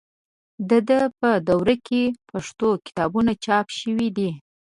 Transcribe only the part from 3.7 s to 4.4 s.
شوي دي.